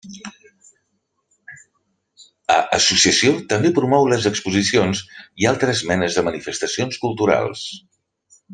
[2.53, 5.03] A associació també promou les exposicions
[5.43, 7.67] i altres menes de manifestacions culturals.